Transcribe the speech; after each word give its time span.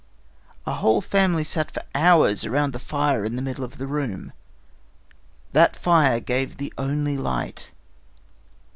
A 0.65 0.73
whole 0.73 0.99
family 1.01 1.43
sat 1.43 1.69
for 1.69 1.83
hours 1.93 2.43
around 2.43 2.73
the 2.73 2.79
fire 2.79 3.23
in 3.23 3.35
the 3.35 3.41
middle 3.43 3.63
of 3.63 3.77
the 3.77 3.85
room. 3.85 4.33
That 5.53 5.75
fire 5.75 6.19
gave 6.19 6.57
the 6.57 6.73
only 6.75 7.17
light. 7.19 7.71